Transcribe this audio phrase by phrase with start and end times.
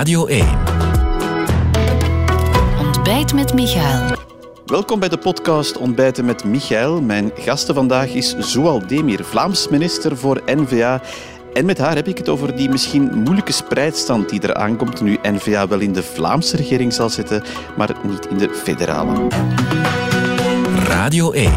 [0.00, 0.46] Radio 1.
[2.78, 4.16] Ontbijt met Michael.
[4.66, 7.02] Welkom bij de podcast Ontbijten met Michael.
[7.02, 11.02] Mijn gasten vandaag is Zoal Demir, Vlaams minister voor NVA.
[11.52, 15.18] En met haar heb ik het over die misschien moeilijke spreidstand die er aankomt nu
[15.22, 17.42] NVA wel in de Vlaamse regering zal zitten,
[17.76, 19.28] maar niet in de federale.
[20.86, 21.52] Radio 1.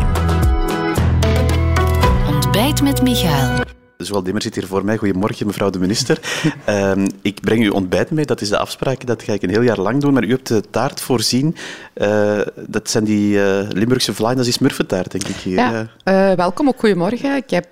[2.28, 3.73] Ontbijt met Michael.
[3.98, 4.98] Zoal Demmer zit hier voor mij.
[4.98, 6.20] Goedemorgen, mevrouw de minister.
[6.66, 8.26] Ehm, ik breng u ontbijt mee.
[8.26, 9.06] Dat is de afspraak.
[9.06, 10.14] Dat ga ik een heel jaar lang doen.
[10.14, 11.56] Maar u hebt de taart voorzien.
[11.94, 14.36] Eh, dat zijn die uh, Limburgse vlaai.
[14.36, 15.36] Dat is smurfentaart, denk ik.
[15.36, 15.56] Hier.
[15.56, 16.68] Ja, eh, welkom.
[16.68, 17.36] Ook goedemorgen.
[17.36, 17.68] Ik heb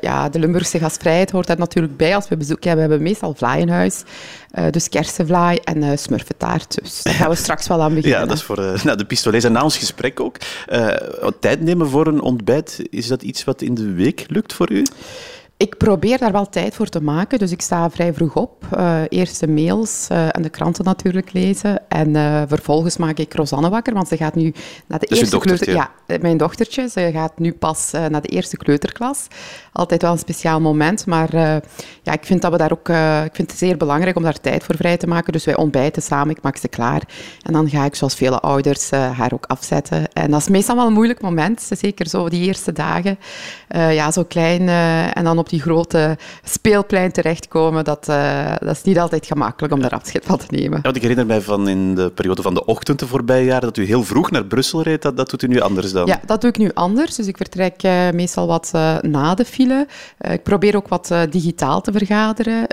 [0.00, 2.84] ja, de Limburgse gastvrijheid hoort daar natuurlijk bij als we bezoek hebben.
[2.84, 4.02] We hebben meestal vlaai in huis.
[4.70, 6.78] dus kersenvlaai en smurfentaart.
[6.82, 8.20] Dus daar gaan we straks wel aan beginnen.
[8.20, 9.44] Ja, dat is voor nou, de pistolets.
[9.44, 10.36] En na ons gesprek ook.
[11.40, 14.84] tijd nemen voor een ontbijt, is dat iets wat in de week lukt voor u?
[15.58, 18.66] Ik probeer daar wel tijd voor te maken, dus ik sta vrij vroeg op.
[18.76, 21.88] Uh, eerst de mails uh, en de kranten natuurlijk lezen.
[21.88, 24.54] En uh, vervolgens maak ik Rosanne wakker, want ze gaat nu
[24.86, 25.72] naar de dus eerste kleuter.
[25.72, 25.90] Ja,
[26.20, 26.88] mijn dochtertje.
[26.88, 29.26] Ze gaat nu pas naar de eerste kleuterklas.
[29.72, 31.34] Altijd wel een speciaal moment, maar
[32.02, 32.88] ja, ik vind dat we daar ook...
[33.26, 35.32] ik vind het zeer belangrijk om daar tijd voor vrij te maken.
[35.32, 37.02] Dus wij ontbijten samen, ik maak ze klaar.
[37.42, 40.12] En dan ga ik, zoals vele ouders, haar ook afzetten.
[40.12, 43.18] En dat is meestal wel een moeilijk moment, zeker zo die eerste dagen.
[43.68, 44.68] ja, zo klein
[45.14, 49.74] en dan op op die grote speelplein terechtkomen, dat, uh, dat is niet altijd gemakkelijk
[49.74, 50.78] om daar afscheid van te nemen.
[50.82, 53.76] Ja, ik herinner mij van in de periode van de ochtend de voorbije jaren dat
[53.76, 55.02] u heel vroeg naar Brussel reed.
[55.02, 56.06] Dat, dat doet u nu anders dan?
[56.06, 57.14] Ja, dat doe ik nu anders.
[57.14, 59.86] Dus ik vertrek uh, meestal wat uh, na de file.
[60.30, 62.66] ik probeer ook wat digitaal te vergaderen,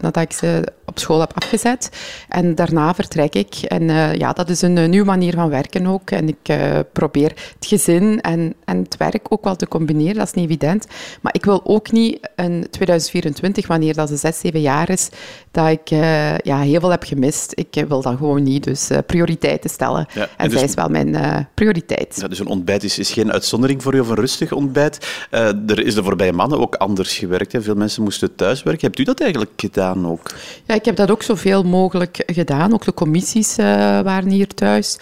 [0.00, 1.90] nadat ik ze op school heb afgezet.
[2.28, 3.54] En daarna vertrek ik.
[3.54, 6.10] En ja, dat is een nieuwe manier van werken ook.
[6.10, 6.58] En ik
[6.92, 10.14] probeer het gezin en, en het werk ook wel te combineren.
[10.14, 10.86] Dat is niet evident.
[11.20, 15.08] Maar ik wil ook niet in 2024, wanneer dat ze zes, zeven jaar is,
[15.50, 17.52] dat ik uh, ja, heel veel heb gemist.
[17.54, 18.64] Ik eh, wil dat gewoon niet.
[18.64, 20.06] Dus prioriteiten stellen.
[20.14, 22.16] Ja, en, en dus, zij is wel mijn prioriteit.
[22.20, 25.06] Ja, dus een ontbijt is, is geen uitzondering voor u of een rustig ontbijt.
[25.30, 27.52] er is de voorbije mannen ook anders gewerkt.
[27.52, 27.62] Hè.
[27.62, 28.86] Veel mensen moesten thuiswerken.
[28.86, 30.30] Hebt u dat eigenlijk gedaan ook?
[30.64, 32.72] Ja, ik heb dat ook zoveel mogelijk gedaan.
[32.72, 34.98] Ook de commissies waren hier thuis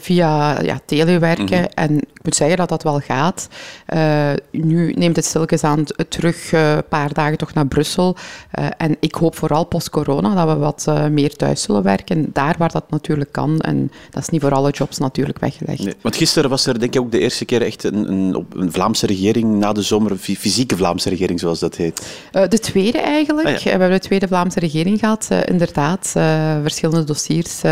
[0.00, 1.44] via ja, telewerken.
[1.44, 1.68] Mm -hmm.
[1.74, 3.48] En ik moet zeggen dat dat wel gaat.
[4.50, 8.16] nu neemt het stilletjes aan terug een paar dagen toch naar Brussel.
[8.76, 12.30] En ik hoop vooral post-corona dat we wat meer thuis zullen werken.
[12.32, 13.60] Daar waar dat natuurlijk kan.
[13.60, 15.84] En dat is niet voor alle jobs natuurlijk weggelegd.
[15.84, 18.72] Nee, want gisteren was er denk ik ook de eerste keer echt een, een, een
[18.72, 22.06] Vlaamse regering na de zomer, een fysieke Vlaamse regering zoals dat heet.
[22.48, 23.46] De tweede eigenlijk.
[23.46, 23.62] Ah, ja.
[23.62, 25.13] We hebben de tweede Vlaamse regering gehad.
[25.44, 26.08] Inderdaad,
[26.62, 27.62] verschillende dossiers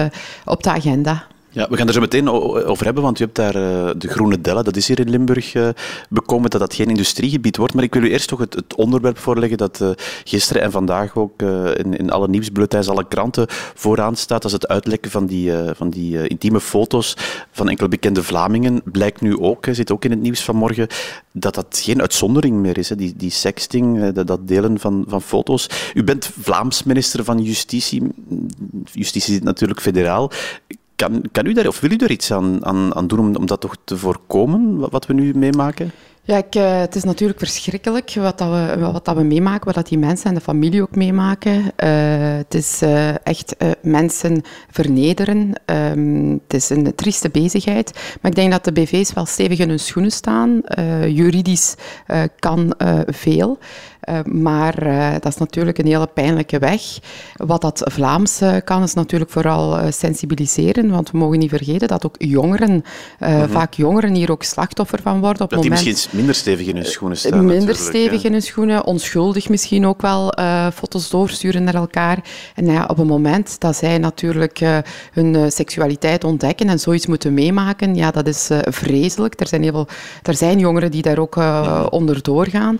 [0.44, 1.24] op de agenda.
[1.54, 4.40] Ja, we gaan er zo meteen over hebben, want u hebt daar uh, de Groene
[4.40, 5.68] Della, dat is hier in Limburg uh,
[6.08, 7.74] bekomen, dat dat geen industriegebied wordt.
[7.74, 9.90] Maar ik wil u eerst toch het, onderwerp voorleggen dat uh,
[10.24, 14.44] gisteren en vandaag ook in, in alle nieuwsbulletins, alle kranten vooraan staat.
[14.44, 17.16] Is het uitlekken van die, van die intieme foto's
[17.50, 18.82] van enkele bekende Vlamingen.
[18.84, 20.86] Blijkt nu ook, zit ook in het nieuws vanmorgen,
[21.32, 22.88] dat dat geen uitzondering meer is.
[22.88, 22.96] Hè.
[22.96, 25.66] Die, die sexting, dat, dat delen van, van foto's.
[25.94, 28.02] U bent Vlaams minister van Justitie.
[28.92, 30.30] Justitie zit natuurlijk federaal.
[31.02, 33.60] Kan, kan u daar, of wil u daar iets aan, aan, aan doen om, dat
[33.60, 35.90] toch te voorkomen, wat we nu meemaken?
[36.24, 39.88] Ja, ik, uh, het is natuurlijk verschrikkelijk wat, dat we, wat dat we meemaken, wat
[39.88, 41.54] die mensen en de familie ook meemaken.
[41.54, 45.52] Uh, het is uh, echt mensen vernederen.
[45.66, 48.16] Um, het is een trieste bezigheid.
[48.20, 50.60] Maar ik denk dat de BV's wel stevig in hun schoenen staan.
[51.06, 51.74] juridisch
[52.38, 52.74] kan
[53.06, 53.58] veel.
[54.08, 56.82] Uh, maar uh, dat is natuurlijk een hele pijnlijke weg.
[57.36, 60.90] Wat dat Vlaams uh, kan, is natuurlijk vooral sensibiliseren.
[60.90, 62.82] Want we mogen niet vergeten dat ook jongeren, mm
[63.18, 63.48] -hmm.
[63.48, 65.42] vaak jongeren hier ook slachtoffer van worden.
[65.42, 65.82] Op dat moment...
[65.82, 67.44] die misschien minder stevig in hun schoenen staan.
[67.44, 68.26] Minder stevig ja.
[68.26, 70.32] in hun schoenen, onschuldig misschien ook wel
[70.74, 72.18] foto's doorsturen naar elkaar.
[72.54, 74.60] En ja, op het moment dat zij natuurlijk
[75.12, 79.40] hun seksualiteit ontdekken en zoiets moeten meemaken, ja, dat is vreselijk.
[79.40, 79.88] Er zijn, heel veel,
[80.22, 81.36] er zijn jongeren die daar ook
[81.90, 82.78] onder doorgaan.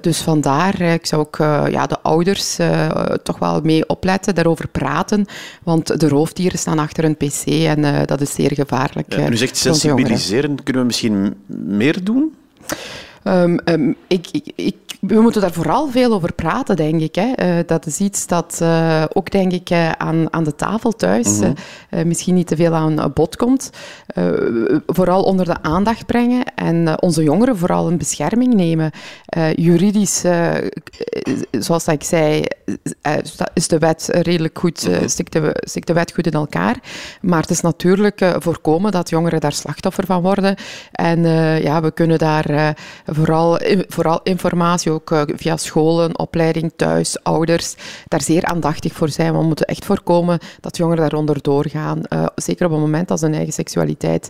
[0.00, 2.88] dus vandaar ik zou ook uh, ja, de ouders uh,
[3.22, 5.26] toch wel mee opletten, daarover praten.
[5.62, 9.14] Want de roofdieren staan achter een pc en dat is zeer gevaarlijk.
[9.14, 12.34] Ja, u zegt sensibiliseren, kunnen we misschien meer doen?
[13.24, 17.14] Um, um, ik, ik, ik, we moeten daar vooral veel over praten, denk ik.
[17.14, 17.58] Hè.
[17.58, 21.38] Uh, dat is iets dat uh, ook, denk ik, uh, aan, aan de tafel thuis
[21.38, 21.54] mm
[21.90, 22.06] -hmm.
[22.08, 23.70] misschien niet te veel aan bod komt.
[24.86, 28.90] vooral onder de aandacht brengen en onze jongeren vooral een bescherming nemen.
[29.54, 30.24] juridisch,
[31.50, 32.44] zoals ik zei,
[33.54, 36.76] is de wet redelijk goed, stikt, de, stikt de wet goed in elkaar.
[37.20, 40.56] Maar het is natuurlijk voorkomen dat jongeren daar slachtoffer van worden.
[40.92, 41.22] En
[41.62, 43.58] ja, we kunnen daar vooral,
[43.88, 47.74] vooral informatie, ook via scholen, opleiding, thuis, ouders,
[48.08, 49.32] daar zeer aandachtig voor zijn.
[49.32, 52.00] We moeten echt voorkomen dat jongeren daaronder doorgaan.
[52.34, 54.28] zeker op het moment dat ze hun eigen seksualiteit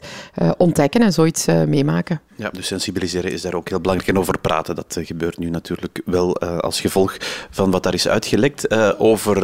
[0.57, 2.21] ontdekken en zoiets meemaken.
[2.37, 4.11] Ja, dus sensibiliseren is daar ook heel belangrijk.
[4.11, 7.17] En over praten, dat gebeurt nu natuurlijk wel als gevolg
[7.51, 8.71] van wat daar is uitgelekt.
[8.99, 9.37] over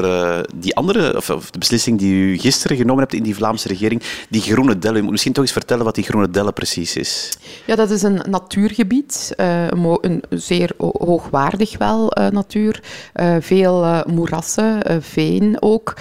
[0.55, 4.02] die andere, of, of, de beslissing die u gisteren genomen hebt in die Vlaamse regering,
[4.28, 4.99] die groene dellen.
[4.99, 7.31] U moet misschien toch eens vertellen wat die groene dellen precies is.
[7.67, 9.67] Ja, dat is een natuurgebied, uh,
[10.00, 10.70] een zeer
[11.11, 12.83] hoogwaardig wel uh, natuur.
[13.15, 15.95] Uh, veel moerassen, veen ook.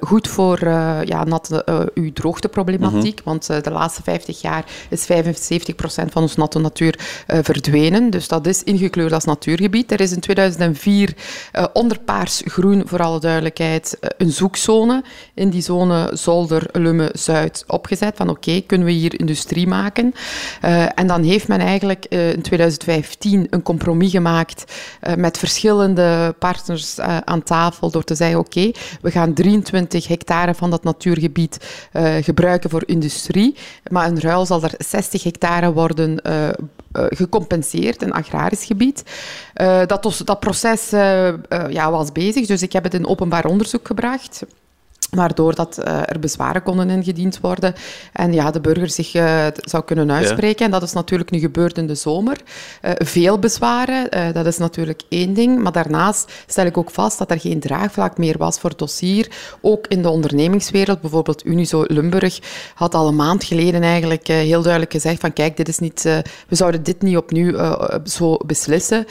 [0.00, 0.58] goed voor
[1.04, 5.06] ja, natte, uw droogteproblematiek, mm want de laatste 50 jaar is 75%
[5.84, 8.10] van ons natte natuur verdwenen.
[8.10, 9.92] Dus dat is ingekleurd als natuurgebied.
[9.92, 11.14] Er is in 2004
[11.72, 15.02] onder paars groen, voor alle duidelijkheid, een zoekzone.
[15.34, 18.16] In die zone Zolder, Lumme, Zuid opgezet.
[18.16, 20.14] Van oké, kunnen we hier industrie maken?
[20.94, 27.42] En dan heeft men eigenlijk in 2015 een compromis gemaakt uh, met verschillende partners aan
[27.42, 28.70] tafel door te zeggen oké,
[29.00, 31.58] we gaan 23 hectare van dat natuurgebied
[32.20, 33.56] gebruiken voor industrie,
[33.90, 36.20] maar in ruil zal er 60 hectare worden
[36.92, 39.02] gecompenseerd, een agrarisch gebied.
[39.86, 40.90] dat, dat proces
[41.68, 44.42] ja, was bezig, dus ik heb het in openbaar onderzoek gebracht
[45.16, 47.74] waardoor dat, uh, er bezwaren konden ingediend worden
[48.12, 50.64] en ja, de burger zich uh, zou kunnen uitspreken.
[50.64, 52.36] En dat is natuurlijk nu gebeurd in de zomer.
[52.82, 55.62] Uh, veel bezwaren, dat is natuurlijk één ding.
[55.62, 59.30] Maar daarnaast stel ik ook vast dat er geen draagvlak meer was voor het dossier.
[59.60, 62.38] Ook in de ondernemingswereld, bijvoorbeeld Unizo Lumburg
[62.74, 66.02] had al een maand geleden eigenlijk heel duidelijk gezegd van kijk, dit is niet,
[66.48, 69.06] we zouden dit niet opnieuw zo beslissen.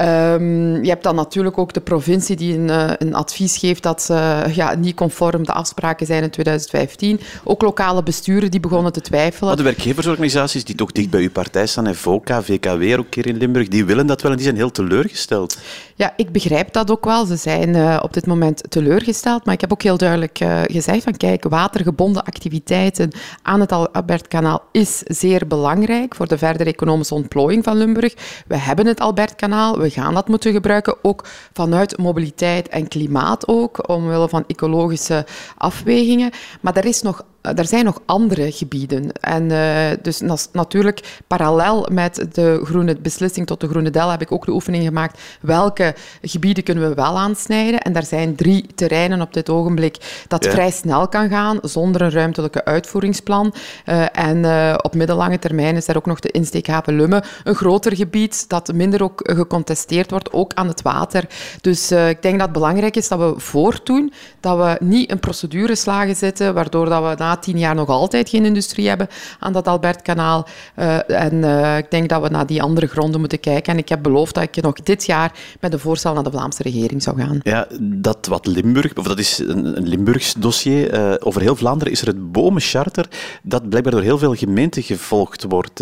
[0.00, 2.68] Um, je hebt dan natuurlijk ook de provincie die een,
[3.02, 4.06] een advies geeft dat
[4.52, 7.20] ja, niet conform de afspraken zijn in 2015.
[7.44, 9.48] Ook lokale besturen die begonnen te twijfelen.
[9.48, 13.26] Maar de werkgeversorganisaties die toch dicht bij uw partij staan, en VOCA, VKW ook hier
[13.26, 15.58] in Limburg, die willen dat wel en die zijn heel teleurgesteld.
[15.96, 17.26] Ja, ik begrijp dat ook wel.
[17.26, 19.44] Ze zijn uh, op dit moment teleurgesteld.
[19.44, 23.10] Maar ik heb ook heel duidelijk uh, gezegd van kijk, watergebonden activiteiten
[23.42, 28.14] aan het Albertkanaal is zeer belangrijk voor de verdere economische ontplooiing van Limburg.
[28.46, 33.88] We hebben het Albertkanaal, we gaan dat moeten gebruiken, ook vanuit mobiliteit en klimaat ook,
[33.88, 35.26] omwille van ecologische
[35.56, 36.30] afwegingen.
[36.60, 39.12] Maar er is nog er zijn nog andere gebieden.
[39.12, 40.20] En uh, dus
[40.52, 44.84] natuurlijk, parallel met de groene beslissing tot de groene del heb ik ook de oefening
[44.84, 47.80] gemaakt welke gebieden kunnen we wel aansnijden.
[47.80, 52.10] En daar zijn drie terreinen op dit ogenblik dat vrij snel kan gaan, zonder een
[52.10, 53.54] ruimtelijke uitvoeringsplan.
[53.86, 57.96] Uh, en uh, op middellange termijn is er ook nog de insteekhaven Lumme, een groter
[57.96, 61.24] gebied dat minder ook gecontesteerd wordt, ook aan het water.
[61.60, 65.74] Dus ik denk dat het belangrijk is dat we voortdoen, dat we niet een procedure
[65.74, 69.08] slagen zitten, waardoor dat we na tien jaar nog altijd geen industrie hebben
[69.38, 70.46] aan dat Albertkanaal.
[70.76, 73.72] Uh, en uh, ik denk dat we naar die andere gronden moeten kijken.
[73.72, 76.62] En ik heb beloofd dat ik nog dit jaar met een voorstel naar de Vlaamse
[76.62, 77.40] regering zou gaan.
[77.42, 80.94] Ja, dat wat Limburg, of dat is een, een Limburgs dossier.
[80.94, 83.08] Uh, over heel Vlaanderen is er het bomencharter
[83.42, 85.80] dat blijkbaar door heel veel gemeenten gevolgd wordt.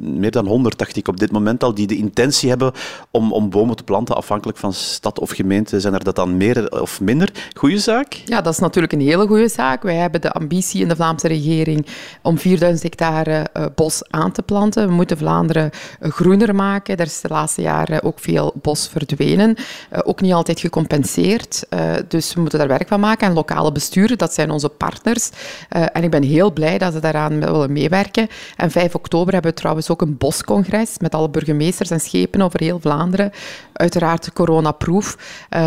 [0.00, 2.72] meer dan 100 dacht ik op dit moment al, die de intentie hebben
[3.10, 4.16] om, om bomen te planten.
[4.16, 7.30] Afhankelijk van stad of gemeente zijn er dat dan meer of minder.
[7.54, 8.12] Goeie zaak?
[8.24, 9.82] Ja, dat is natuurlijk een hele goede zaak.
[9.82, 11.86] Wij hebben de ambitie in de Vlaamse regering
[12.22, 14.88] om 4000 hectare uh, bos aan te planten.
[14.88, 15.70] We moeten Vlaanderen
[16.00, 16.96] uh, groener maken.
[16.96, 19.56] Er is de laatste jaren ook veel bos verdwenen.
[19.92, 21.66] Uh, ook niet altijd gecompenseerd.
[22.08, 23.28] dus we moeten daar werk van maken.
[23.28, 25.30] En lokale besturen, dat zijn onze partners.
[25.68, 28.28] en ik ben heel blij dat ze daaraan willen meewerken.
[28.56, 32.60] En 5 oktober hebben we trouwens ook een boscongres met alle burgemeesters en schepen over
[32.60, 33.30] heel Vlaanderen.
[33.72, 35.16] Uiteraard coronaproof,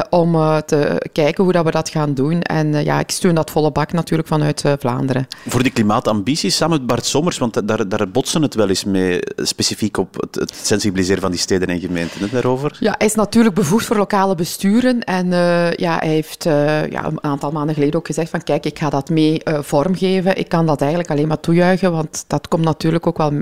[0.09, 0.31] om
[0.65, 2.41] te kijken hoe dat we dat gaan doen.
[2.41, 5.16] En ja, ik steun dat volle bak natuurlijk vanuit Vlaanderen.
[5.47, 9.19] Voor die klimaatambities, samen met Bart Sommers, want daar, daar botsen het wel eens mee,
[9.35, 12.19] specifiek op het, het sensibiliseren van die steden en gemeenten.
[12.19, 12.77] Hè, daarover?
[12.79, 15.03] Ja, hij is natuurlijk bevoegd voor lokale besturen.
[15.03, 18.65] En uh, ja, hij heeft uh, ja, een aantal maanden geleden ook gezegd van kijk,
[18.65, 20.37] ik ga dat mee uh, vormgeven.
[20.37, 23.33] Ik kan dat eigenlijk alleen maar toejuichen, want dat komt natuurlijk ook wel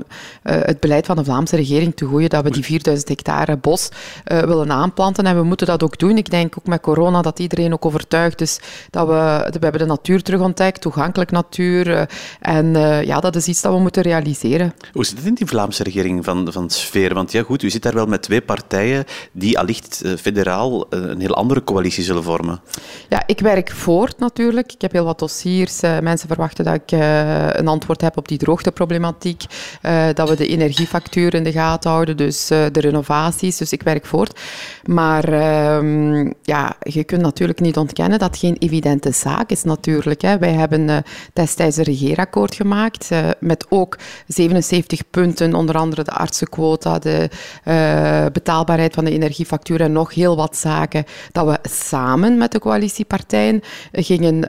[0.42, 3.88] het beleid van de Vlaamse regering te goeie, dat we die 4000 hectare bos
[4.24, 5.24] willen aanplanten.
[5.24, 6.16] En we moeten dat ook doen.
[6.16, 9.86] Ik denk ook met corona dat iedereen ook overtuigd is dat we, we hebben de
[9.86, 12.02] natuur terug ontdekt, toegankelijk natuur, eh,
[12.40, 14.74] en eh, ja, dat is iets dat we moeten realiseren.
[14.92, 17.14] Hoe zit het in die Vlaamse regering van, van sfeer?
[17.14, 21.20] Want ja, goed, u zit daar wel met twee partijen die allicht uh, federaal een
[21.20, 22.60] heel andere coalitie zullen vormen.
[23.08, 24.72] Ja, ik werk voort natuurlijk.
[24.72, 25.80] Ik heb heel wat dossiers.
[25.80, 26.90] mensen verwachten dat ik
[27.58, 29.42] een antwoord heb op die droogteproblematiek.
[30.14, 33.56] dat we de energiefactuur in de gaten houden, dus de renovaties.
[33.56, 34.40] Dus ik werk voort.
[34.84, 40.20] Maar ehm, ja, je kunt natuurlijk niet ontkennen dat het geen evidente zaak is natuurlijk.
[40.22, 40.38] Hè.
[40.38, 41.04] Wij hebben
[41.56, 47.28] destijds een regeerakkoord gemaakt, uh, met ook 77 punten, onder andere de artsenquota, de
[47.64, 52.58] uh, betaalbaarheid van de energiefactuur en nog heel wat zaken, dat we samen met de
[52.58, 53.60] coalitiepartijen
[53.92, 54.48] gingen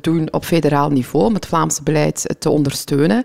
[0.00, 3.24] doen op federaal niveau om het Vlaamse beleid te ondersteunen.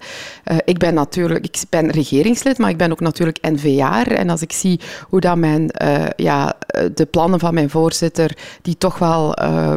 [0.66, 4.06] ik ben natuurlijk, ik ben regeringslid, maar ik ben ook natuurlijk NVA.
[4.06, 5.72] En als ik zie hoe dat mijn,
[6.16, 6.58] ja,
[6.94, 9.34] de plannen van mijn voorzitter, die toch wel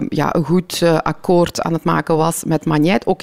[0.09, 3.23] ja, een goed akkoord aan het maken was met Magnet, ook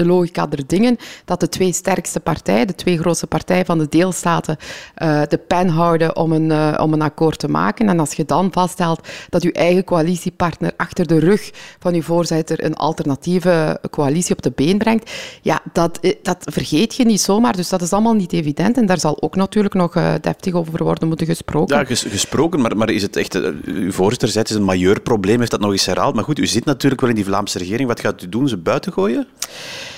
[0.00, 3.86] de logica der dingen, dat de twee sterkste partijen, de twee grootste partijen van de
[3.88, 4.56] deelstaten,
[5.02, 7.88] uh, de pen houden om een, uh, om een akkoord te maken.
[7.88, 12.64] En als je dan vaststelt dat je eigen coalitiepartner achter de rug van je voorzitter
[12.64, 15.10] een alternatieve coalitie op de been brengt,
[15.42, 17.56] ja, dat, eh, dat vergeet je niet zomaar.
[17.56, 18.76] Dus dat is allemaal niet evident.
[18.76, 21.76] En daar zal ook natuurlijk nog deftig over worden moeten gesproken.
[21.76, 23.34] Ja, ges gesproken, maar, maar is het echt...
[23.64, 26.14] Uw voorzitter zei het is een majeur probleem, heeft dat nog eens herhaald.
[26.14, 27.88] Maar goed, u zit natuurlijk wel in die Vlaamse regering.
[27.88, 28.48] Wat gaat u doen?
[28.48, 29.26] Ze buiten gooien?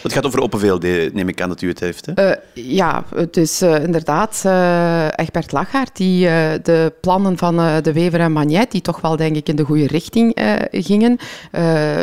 [0.03, 2.07] Het gaat over Open VLD, neem ik aan dat u het heeft.
[2.07, 2.29] Hè?
[2.29, 6.21] Uh, ja, het is uh, inderdaad uh, Egbert Lachaert die
[6.63, 9.87] de plannen van de Wever en Magnet, die toch wel denk ik in de goede
[9.87, 10.39] richting
[10.71, 11.19] gingen.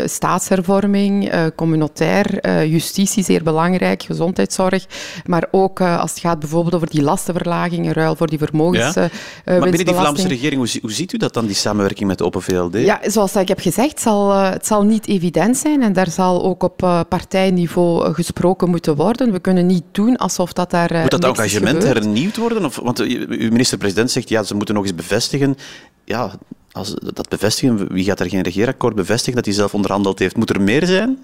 [0.06, 4.86] staatshervorming, communautair, justitie zeer belangrijk, gezondheidszorg.
[5.26, 8.94] Maar ook als het gaat bijvoorbeeld over die lastenverlaging, ruil voor die vermogens.
[8.94, 9.10] Ja.
[9.46, 12.42] maar binnen die Vlaamse regering, hoe, hoe, ziet u dat dan, die samenwerking met Open
[12.42, 12.74] VLD?
[12.74, 16.64] Ja, zoals ik heb gezegd, zal, het zal niet evident zijn en daar zal ook
[16.64, 16.78] op
[17.10, 17.69] partijniveau
[18.14, 19.32] gesproken moeten worden.
[19.32, 21.00] We kunnen niet doen alsof dat daar.
[21.02, 22.66] Moet dat engagement hernieuwd worden?
[22.66, 25.58] Of, want uw minister-president zegt ja, ze moeten nog eens bevestigen.
[26.06, 26.32] Ja,
[26.72, 30.38] als dat bevestigen, wie gaat er geen regeerakkoord bevestigen dat hij zelf onderhandeld heeft?
[30.38, 31.20] Moet er meer zijn?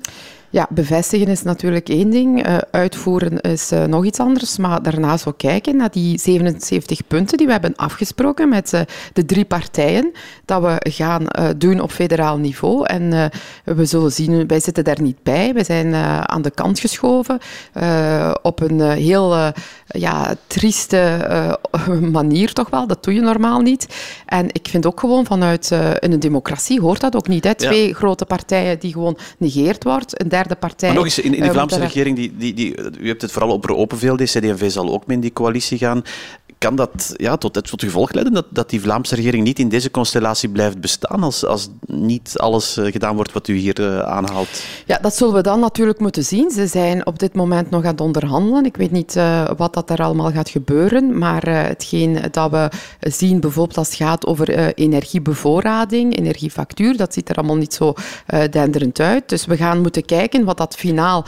[0.50, 2.48] Ja, bevestigen is natuurlijk één ding.
[2.48, 4.58] Uh, uitvoeren is uh, nog iets anders.
[4.58, 8.82] Maar daarnaast ook kijken naar die 77 punten die we hebben afgesproken met uh,
[9.14, 10.12] de drie partijen.
[10.46, 11.26] Dat we gaan
[11.58, 12.86] doen op federaal niveau.
[12.86, 13.32] En
[13.64, 15.54] we zullen zien, wij zitten daar niet bij.
[15.54, 17.40] We zijn aan de kant geschoven.
[18.42, 19.52] op een heel
[19.88, 21.60] ja, trieste
[22.12, 22.88] manier toch wel.
[22.88, 23.88] Dat doe je normaal niet.
[24.26, 27.44] En ik vind ook gewoon vanuit in een democratie hoort dat ook niet.
[27.44, 27.56] Hè?
[27.56, 30.22] Twee grote partijen die gewoon negeerd wordt.
[30.22, 30.88] Een derde partij.
[30.88, 33.32] Maar nog eens, in, in de eh, Vlaamse regering, die, die, die, u hebt het
[33.32, 36.04] vooral over Open VLD, CD&V zal ook mee in die coalitie gaan
[36.58, 39.92] kan dat ja, tot het gevolg leiden dat, dat die Vlaamse regering niet in deze
[39.92, 44.64] constellatie blijft bestaan als, als niet alles uh, gedaan wordt wat u hier uh, aanhaalt?
[44.86, 46.52] Ja, dat zullen we dan natuurlijk moeten zien.
[46.52, 48.66] Ze zijn op dit moment nog aan het onderhandelen.
[48.66, 52.70] Ik weet niet uh, wat dat er allemaal gaat gebeuren, maar hetgeen dat we
[53.00, 57.94] zien bijvoorbeeld als het gaat over energiebevoorrading, energiefactuur, dat ziet er allemaal niet zo
[58.50, 59.30] denderend uit.
[59.30, 61.26] Dus we gaan moeten kijken wat dat finaal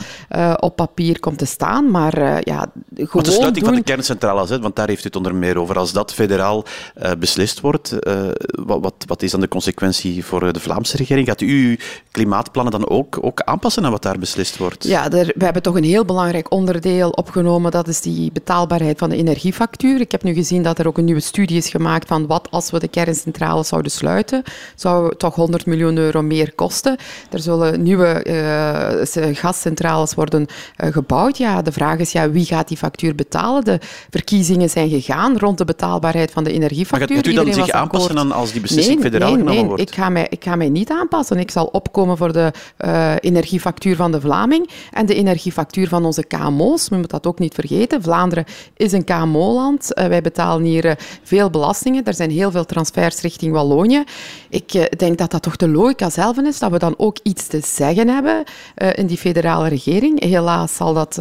[0.60, 1.90] op papier komt te staan.
[1.90, 2.18] Maar
[2.48, 3.74] ja, gewoon maar de sluiting doen...
[3.74, 5.78] van de kerncentrales, hè, want daar heeft u het onder meer over.
[5.78, 6.64] Als dat federaal
[7.02, 11.26] uh, beslist wordt, uh, wat, wat, wat, is dan de consequentie voor de Vlaamse regering?
[11.26, 11.78] Gaat u
[12.10, 14.84] klimaatplannen dan ook, ook aanpassen aan wat daar beslist wordt?
[14.84, 19.10] Ja, er, we hebben toch een heel belangrijk onderdeel opgenomen, dat is die betaalbaarheid van
[19.10, 20.00] de energiefactuur.
[20.00, 22.70] Ik heb nu gezien dat er ook een nieuwe studie is gemaakt van wat als
[22.70, 24.42] we de kerncentrale zouden sluiten.
[24.74, 26.96] Zou toch 100 miljoen euro meer kosten.
[27.30, 28.06] Er zullen nieuwe
[29.32, 30.46] gascentrales worden
[30.76, 31.36] gebouwd.
[31.38, 33.64] Ja, de vraag is, ja, wie gaat die factuur betalen?
[33.64, 33.78] De
[34.10, 37.16] verkiezingen zijn gegaan gaan rond de betaalbaarheid van de energiefactuur.
[37.16, 39.86] Maar gaat u dan zich aanpassen aan als die beslissing nee, federaal nee, genomen nee,
[39.86, 41.38] Ik ga, mij, ik ga mij niet aanpassen.
[41.38, 42.52] Ik zal opkomen voor de
[42.84, 46.88] uh, energiefactuur van de Vlaming en de energiefactuur van onze KMO's.
[46.88, 48.02] We moeten dat ook niet vergeten.
[48.02, 48.44] Vlaanderen
[48.76, 49.90] is een KMO-land.
[49.94, 52.04] Uh, wij betalen hier uh, veel belastingen.
[52.04, 54.04] Er zijn heel veel transfers richting Wallonië.
[54.48, 57.60] Ik denk dat dat toch de logica zelf is, dat we dan ook iets te
[57.64, 58.44] zeggen hebben
[58.94, 60.22] in die federale regering.
[60.22, 61.18] Helaas zal dat,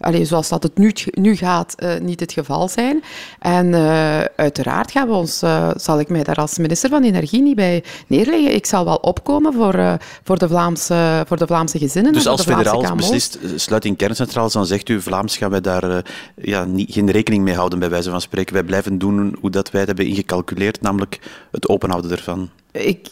[0.00, 3.02] allez, zoals dat het nu, nu gaat, niet het geval zijn.
[3.38, 7.42] En uh, uiteraard gaan we ons, uh, zal ik mij daar als minister van Energie
[7.42, 8.54] niet bij neerleggen.
[8.54, 12.12] Ik zal wel opkomen voor, uh, voor, de, Vlaamse, voor de Vlaamse gezinnen.
[12.12, 16.92] Dus als federaal beslist sluiting kerncentrales, dan zegt u Vlaams gaan wij daar ja, niet,
[16.92, 18.54] geen rekening mee houden, bij wijze van spreken.
[18.54, 21.20] Wij blijven doen hoe dat wij het hebben ingecalculeerd, namelijk
[21.50, 22.50] het openhouden ervan.
[22.72, 23.08] Ik,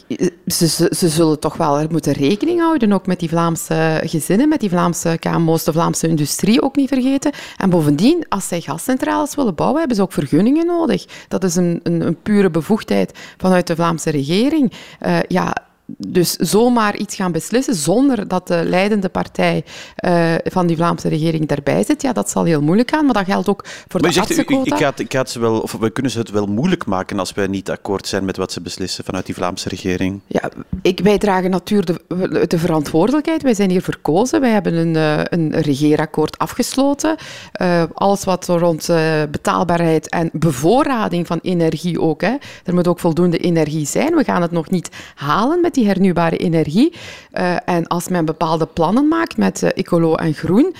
[0.47, 4.69] ze, ze, zullen toch wel moeten rekening houden, ook met die Vlaamse gezinnen, met die
[4.69, 7.31] Vlaamse KMO's, de Vlaamse industrie ook niet vergeten.
[7.57, 11.05] En bovendien, als zij gascentrales willen bouwen, hebben ze ook vergunningen nodig.
[11.27, 14.73] Dat is een, een, een pure bevoegdheid vanuit de Vlaamse regering.
[15.01, 15.55] Uh, ja,
[15.97, 19.63] dus zomaar iets gaan beslissen zonder dat de leidende partij
[20.05, 23.05] uh, van die Vlaamse regering daarbij zit, ja, dat zal heel moeilijk gaan.
[23.05, 24.49] Maar dat geldt ook voor maar de zegt, ik,
[24.97, 27.69] ik ga ze wel, of we kunnen ze het wel moeilijk maken als wij niet
[27.69, 30.19] akkoord zijn met wat ze beslissen vanuit die Vlaamse regering.
[30.27, 30.49] Ja,
[30.81, 33.41] ik, wij dragen natuurlijk de, de verantwoordelijkheid.
[33.41, 34.41] Wij zijn hier verkozen.
[34.41, 37.15] Wij hebben een, uh, een regeerakkoord afgesloten.
[37.61, 38.87] Uh, alles wat rond
[39.31, 42.21] betaalbaarheid en bevoorrading van energie ook.
[42.21, 42.35] Hè.
[42.63, 44.15] Er moet ook voldoende energie zijn.
[44.15, 46.93] We gaan het nog niet halen met die hernieuwbare energie.
[47.33, 50.75] Uh, en als men bepaalde plannen maakt met uh, ecolo en groen,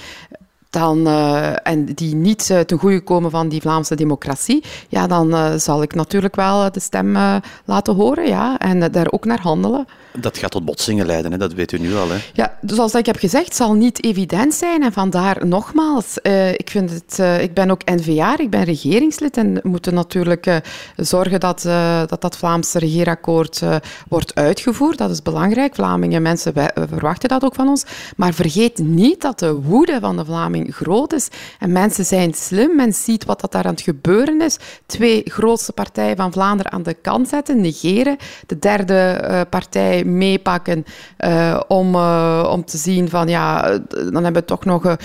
[0.69, 5.29] dan, uh, en die niet uh, ten goede komen van die Vlaamse democratie, ja, dan
[5.29, 7.17] uh, zal ik natuurlijk wel de stem
[7.65, 9.85] laten horen ja, en daar ook naar handelen.
[10.13, 11.37] Dat gaat tot botsingen leiden, hè?
[11.37, 12.09] dat weet u nu al.
[12.09, 12.17] Hè?
[12.33, 14.83] Ja, zoals ik heb gezegd, zal niet evident zijn.
[14.83, 16.17] En vandaar nogmaals,
[16.53, 20.61] ik, vind het, ik ben ook NVA, ik ben regeringslid en we moeten natuurlijk
[20.95, 21.61] zorgen dat,
[22.07, 23.61] dat dat Vlaamse regeerakkoord
[24.07, 24.97] wordt uitgevoerd.
[24.97, 25.75] Dat is belangrijk.
[25.75, 27.83] Vlamingen, mensen verwachten dat ook van ons.
[28.15, 31.27] Maar vergeet niet dat de woede van de Vlamingen groot is.
[31.59, 34.57] En mensen zijn slim, men ziet wat dat daar aan het gebeuren is.
[34.85, 38.17] Twee grootste partijen van Vlaanderen aan de kant zetten, negeren.
[38.47, 40.85] De derde uh, partij meepakken
[41.19, 44.95] uh, om, uh, om te zien van ja, dan hebben we toch nog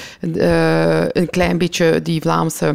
[1.12, 2.74] een klein beetje die Vlaamse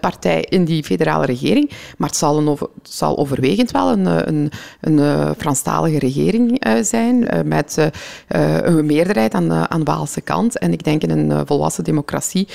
[0.00, 1.70] partij in die federale regering.
[1.96, 4.50] Maar het zal, een over, het zal overwegend wel een, een, een,
[4.80, 7.90] een eh, Franstalige regering uh, zijn, met
[8.28, 10.58] een meerderheid aan de aan Waalse kant.
[10.58, 12.48] En ik denk in een volwassen democratie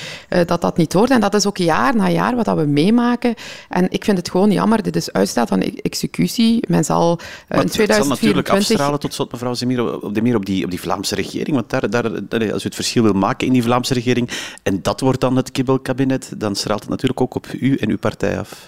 [0.45, 1.09] dat dat niet hoort.
[1.09, 3.33] En dat is ook jaar na jaar wat dat we meemaken.
[3.69, 4.83] En ik vind het gewoon jammer.
[4.83, 6.63] Dit is uitstel van e-, executie.
[6.67, 7.87] Men zal maar in 2024...
[7.87, 10.79] Het zal natuurlijk afstralen, tot slot, mevrouw Zemir, op, de meer op, die, op die
[10.79, 11.55] Vlaamse regering.
[11.55, 14.29] Want daar, daar, als u het verschil wil maken in die Vlaamse regering,
[14.63, 17.97] en dat wordt dan het kibbelkabinet, dan straalt het natuurlijk ook op u en uw
[17.97, 18.67] partij af.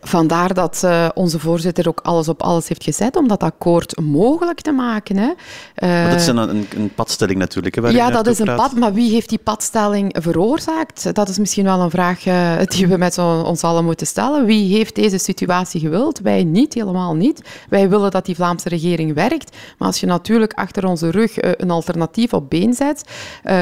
[0.00, 4.60] Vandaar dat uh, onze voorzitter ook alles op alles heeft gezet om dat akkoord mogelijk
[4.60, 5.16] te maken.
[5.16, 5.30] Hè.
[5.76, 7.74] Uh, dat is een, een, een padstelling natuurlijk.
[7.74, 11.14] Hè, ja, dat is een pad, maar wie heeft die padstelling veroorzaakt?
[11.14, 14.44] Dat is misschien wel een vraag uh, die we met ons allen moeten stellen.
[14.44, 16.18] Wie heeft deze situatie gewild?
[16.18, 17.42] Wij niet, helemaal niet.
[17.68, 19.56] Wij willen dat die Vlaamse regering werkt.
[19.78, 23.04] Maar als je natuurlijk achter onze rug een alternatief op been zet,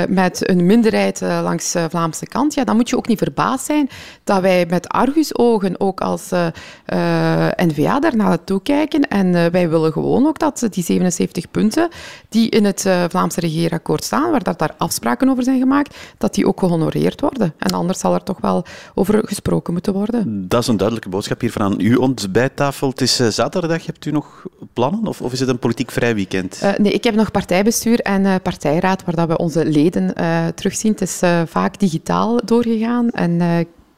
[0.08, 3.88] met een minderheid langs de Vlaamse kant, ja, dan moet je ook niet verbaasd zijn
[4.24, 6.46] dat wij met argusogen ook als als uh,
[6.92, 9.08] uh, N-VA daar naartoe kijken.
[9.08, 11.88] En uh, wij willen gewoon ook dat die 77 punten
[12.28, 16.46] die in het Vlaamse regeerakkoord staan, waar dat daar afspraken over zijn gemaakt, dat die
[16.46, 17.54] ook gehonoreerd worden.
[17.58, 20.48] En anders zal er toch wel over gesproken moeten worden.
[20.48, 22.88] Dat is een duidelijke boodschap hier van uw ontbijttafel.
[22.88, 23.86] Het is zaterdag.
[23.86, 26.62] Hebt u nog plannen of, of is het een politiek vrij weekend?
[26.78, 30.14] nee, ik heb nog partijbestuur en partijraad waar dat we onze leden
[30.54, 30.92] terugzien.
[30.92, 33.40] Het is vaak digitaal doorgegaan en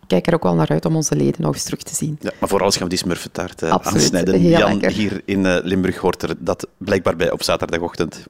[0.07, 2.19] kijk er ook wel naar uit om onze leden nog eens terug te zien.
[2.21, 4.43] Ja, maar vooral gaan we die smurfentaart uh, aansnijden.
[4.43, 4.91] Jan, lekker.
[4.91, 8.27] hier in uh, Limburg hoort er dat blijkbaar bij op zaterdagochtend.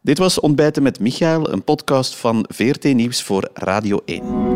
[0.00, 4.54] Dit was Ontbijten met Michael, een podcast van VRT Nieuws voor Radio 1.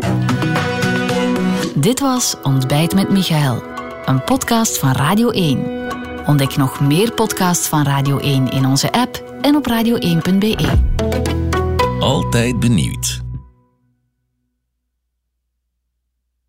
[1.75, 3.63] Dit was Ontbijt met Michael,
[4.05, 5.91] een podcast van Radio 1.
[6.25, 10.81] Ontdek nog meer podcasts van Radio 1 in onze app en op radio1.be.
[11.99, 13.21] Altijd benieuwd.